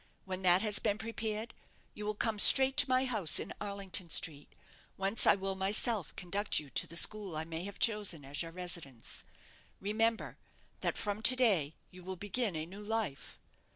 When 0.25 0.41
that 0.41 0.63
has 0.63 0.79
been 0.79 0.97
prepared, 0.97 1.53
you 1.93 2.07
will 2.07 2.15
come 2.15 2.39
straight 2.39 2.75
to 2.77 2.89
my 2.89 3.05
house 3.05 3.39
in 3.39 3.53
Arlington 3.61 4.09
Street, 4.09 4.51
whence 4.95 5.27
I 5.27 5.35
will 5.35 5.53
myself 5.53 6.15
conduct 6.15 6.59
you 6.59 6.71
to 6.71 6.87
the 6.87 6.95
school 6.95 7.37
I 7.37 7.43
may 7.43 7.65
have 7.65 7.77
chosen 7.77 8.25
as 8.25 8.41
your 8.41 8.51
residence. 8.51 9.23
Remember, 9.79 10.37
that 10.79 10.97
from 10.97 11.21
to 11.21 11.35
day 11.35 11.75
you 11.91 12.03
will 12.03 12.15
begin 12.15 12.55
a 12.55 12.65
new 12.65 12.81
life. 12.81 13.39